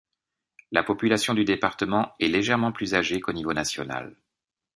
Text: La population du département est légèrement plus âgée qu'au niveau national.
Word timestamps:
La 0.71 0.81
population 0.81 1.35
du 1.35 1.45
département 1.45 2.15
est 2.19 2.25
légèrement 2.27 2.71
plus 2.71 2.95
âgée 2.95 3.19
qu'au 3.21 3.33
niveau 3.33 3.53
national. 3.53 4.17